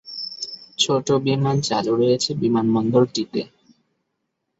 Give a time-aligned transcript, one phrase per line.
[0.79, 3.41] ছোট বিমান চালু রয়েছে বিমানবন্দরটিতে।